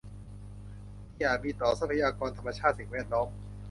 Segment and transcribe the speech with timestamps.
[1.13, 3.29] ที่อาจมีต่อทรัพยากรธรรมชาติสิ่งแวดล้อม